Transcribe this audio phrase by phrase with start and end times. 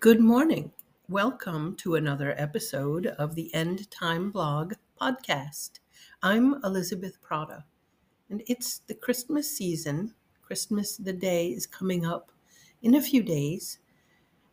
[0.00, 0.70] Good morning.
[1.08, 5.80] Welcome to another episode of the End Time Blog podcast.
[6.22, 7.64] I'm Elizabeth Prata,
[8.30, 10.14] and it's the Christmas season.
[10.40, 12.30] Christmas, the day, is coming up
[12.80, 13.80] in a few days,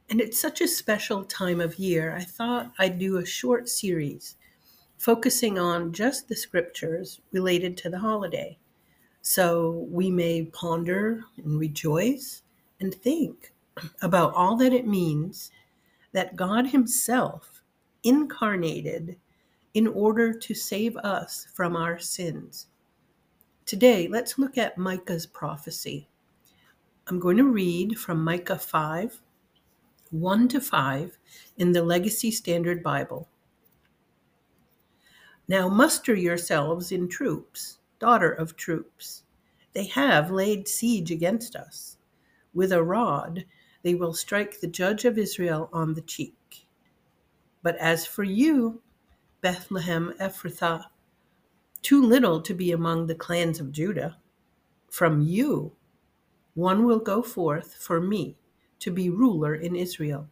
[0.10, 2.16] and it's such a special time of year.
[2.18, 4.38] I thought I'd do a short series
[4.98, 8.58] focusing on just the scriptures related to the holiday.
[9.22, 12.42] So we may ponder and rejoice
[12.80, 13.54] and think
[14.02, 15.52] about all that it means
[16.12, 17.62] that God Himself
[18.04, 19.18] incarnated
[19.74, 22.68] in order to save us from our sins.
[23.66, 26.08] Today, let's look at Micah's prophecy.
[27.08, 29.22] I'm going to read from Micah 5
[30.12, 31.18] 1 to 5
[31.58, 33.28] in the Legacy Standard Bible.
[35.48, 39.24] Now muster yourselves in troops, daughter of troops.
[39.74, 41.98] They have laid siege against us.
[42.54, 43.46] With a rod
[43.86, 46.66] they will strike the judge of Israel on the cheek.
[47.62, 48.82] But as for you,
[49.42, 50.86] Bethlehem Ephrathah,
[51.84, 54.18] too little to be among the clans of Judah,
[54.90, 55.74] from you
[56.56, 58.36] one will go forth for me
[58.80, 60.28] to be ruler in Israel.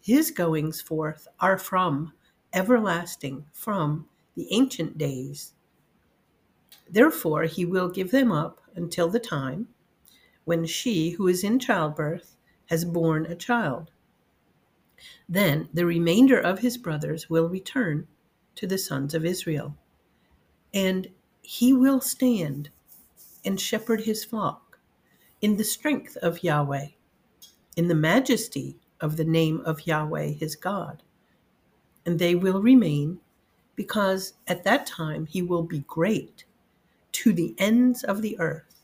[0.00, 2.12] His goings forth are from
[2.54, 5.54] everlasting, from the ancient days.
[6.88, 9.66] Therefore, he will give them up until the time
[10.44, 13.90] when she who is in childbirth has borne a child.
[15.28, 18.06] Then the remainder of his brothers will return
[18.54, 19.76] to the sons of Israel,
[20.72, 21.08] and
[21.42, 22.70] he will stand
[23.44, 24.78] and shepherd his flock
[25.40, 26.88] in the strength of Yahweh,
[27.76, 31.02] in the majesty of the name of Yahweh his God.
[32.06, 33.20] And they will remain
[33.74, 36.44] because at that time he will be great
[37.12, 38.82] to the ends of the earth,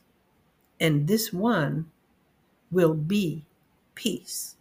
[0.79, 1.89] and this one
[2.71, 3.45] will be
[3.99, 4.55] peace.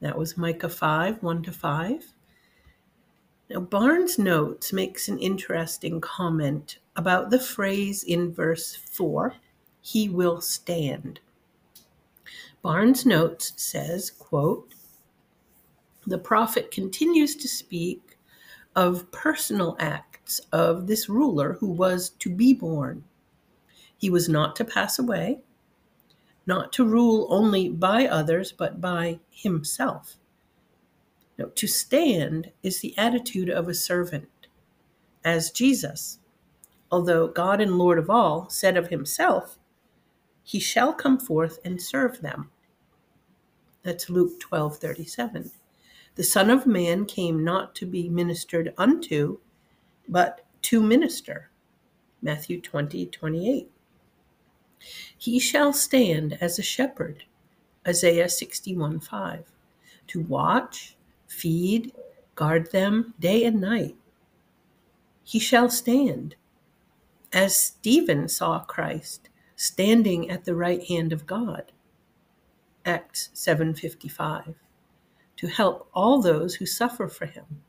[0.00, 2.14] That was Micah 5 1 to 5.
[3.50, 9.34] Now, Barnes Notes makes an interesting comment about the phrase in verse 4
[9.82, 11.20] he will stand.
[12.62, 14.74] Barnes Notes says, quote,
[16.06, 18.16] the prophet continues to speak
[18.76, 23.04] of personal acts of this ruler who was to be born.
[23.98, 25.40] He was not to pass away,
[26.46, 30.16] not to rule only by others, but by himself.
[31.38, 34.28] Now, to stand is the attitude of a servant,
[35.24, 36.18] as Jesus,
[36.90, 39.58] although God and Lord of all, said of himself,
[40.42, 42.50] He shall come forth and serve them.
[43.82, 45.50] That's Luke 12 37.
[46.14, 49.38] The Son of Man came not to be ministered unto,
[50.08, 51.50] but to minister.
[52.20, 53.71] Matthew 20, 28.
[55.16, 57.24] He shall stand as a shepherd.
[57.86, 59.44] Isaiah 61, 5.
[60.08, 61.92] To watch, feed,
[62.34, 63.96] guard them day and night.
[65.24, 66.36] He shall stand.
[67.32, 71.72] As Stephen saw Christ standing at the right hand of God.
[72.84, 74.56] Acts 7:55
[75.42, 77.62] to help all those who suffer for him.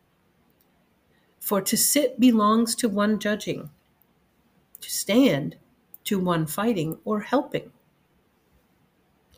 [1.40, 3.72] For to sit belongs to one judging,
[4.80, 5.58] to stand
[6.06, 7.72] to one fighting or helping.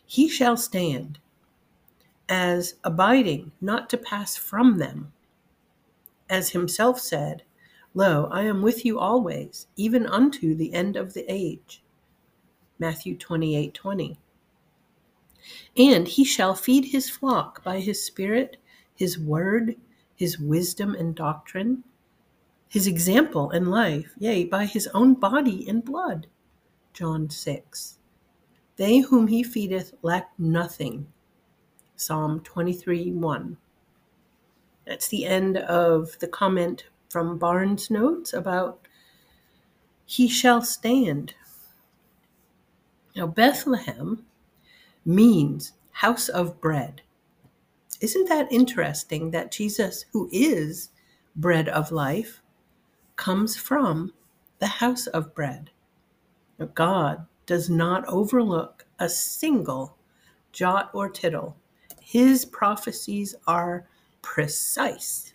[0.05, 1.19] He shall stand
[2.27, 5.13] as abiding, not to pass from them.
[6.29, 7.43] As himself said,
[7.93, 11.81] Lo, I am with you always, even unto the end of the age.
[12.77, 14.17] Matthew 28 20.
[15.77, 18.57] And he shall feed his flock by his spirit,
[18.93, 19.75] his word,
[20.15, 21.83] his wisdom and doctrine,
[22.67, 26.27] his example and life, yea, by his own body and blood.
[26.95, 27.99] John 6.
[28.77, 31.07] They whom he feedeth lack nothing.
[31.97, 33.57] Psalm 23 1.
[34.87, 38.87] That's the end of the comment from Barnes' notes about
[40.05, 41.33] he shall stand.
[43.13, 44.25] Now, Bethlehem
[45.03, 47.01] means house of bread.
[47.99, 50.89] Isn't that interesting that Jesus, who is
[51.35, 52.41] bread of life,
[53.17, 54.13] comes from
[54.59, 55.71] the house of bread?
[56.73, 59.97] God does not overlook a single
[60.51, 61.55] jot or tittle.
[61.99, 63.85] His prophecies are
[64.21, 65.33] precise.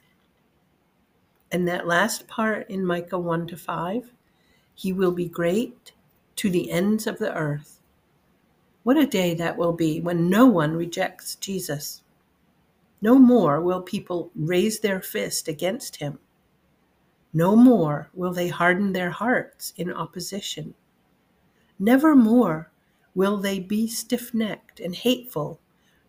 [1.53, 4.13] And that last part in Micah 1 to 5,
[4.75, 5.93] he will be great
[6.37, 7.81] to the ends of the earth.
[8.83, 12.03] What a day that will be when no one rejects Jesus.
[13.03, 16.19] No more will people raise their fist against him.
[17.33, 20.75] No more will they harden their hearts in opposition.
[21.82, 22.71] Never more
[23.15, 25.59] will they be stiff necked and hateful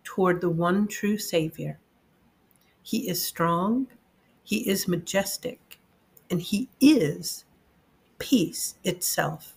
[0.04, 1.80] toward the one true Savior.
[2.84, 3.88] He is strong,
[4.44, 5.80] He is majestic,
[6.30, 7.46] and He is
[8.20, 9.54] peace itself.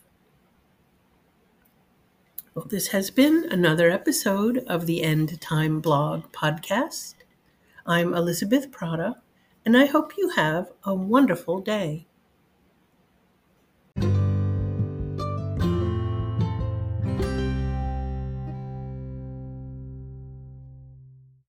[2.55, 7.15] Well, this has been another episode of the End Time Blog podcast.
[7.87, 9.17] I'm Elizabeth Prata,
[9.67, 12.07] and I hope you have a wonderful day.